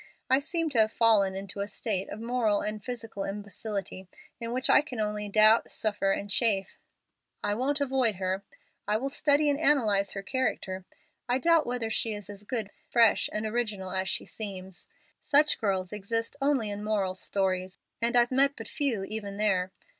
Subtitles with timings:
[0.31, 4.07] I seem to have fallen into a state of moral and physical imbecility,
[4.39, 6.79] in which I can only doubt, suffer, and chafe.
[7.43, 8.43] "I won't avoid her.
[8.87, 10.85] I will study and analyze her character.
[11.29, 14.87] I doubt whether she is as good, fresh, and original as she seems.
[15.21, 19.71] Such girls exist only in moral stories, and I've met but few even there.